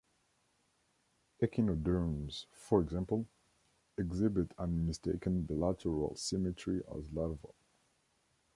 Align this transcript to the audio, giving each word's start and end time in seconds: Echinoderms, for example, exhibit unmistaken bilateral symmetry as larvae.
Echinoderms, 1.43 2.47
for 2.53 2.81
example, 2.81 3.27
exhibit 3.99 4.51
unmistaken 4.57 5.43
bilateral 5.43 6.15
symmetry 6.15 6.81
as 6.95 7.13
larvae. 7.13 7.53